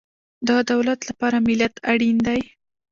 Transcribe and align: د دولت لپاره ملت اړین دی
د 0.47 0.49
دولت 0.71 0.99
لپاره 1.09 1.37
ملت 1.47 1.73
اړین 1.91 2.17
دی 2.27 2.41